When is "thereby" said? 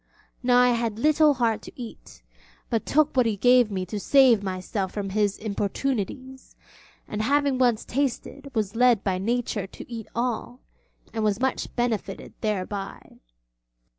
12.41-13.19